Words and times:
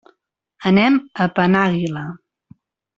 Anem 0.69 0.97
a 1.25 1.29
Penàguila. 1.37 2.07